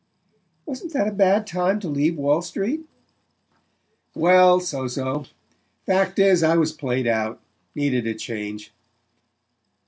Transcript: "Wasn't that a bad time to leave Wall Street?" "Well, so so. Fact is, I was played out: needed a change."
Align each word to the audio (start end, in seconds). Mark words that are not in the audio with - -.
"Wasn't 0.65 0.93
that 0.93 1.07
a 1.07 1.11
bad 1.11 1.45
time 1.45 1.79
to 1.81 1.87
leave 1.87 2.17
Wall 2.17 2.41
Street?" 2.41 2.87
"Well, 4.15 4.59
so 4.59 4.87
so. 4.87 5.25
Fact 5.85 6.17
is, 6.17 6.41
I 6.41 6.57
was 6.57 6.73
played 6.73 7.05
out: 7.05 7.39
needed 7.75 8.07
a 8.07 8.15
change." 8.15 8.73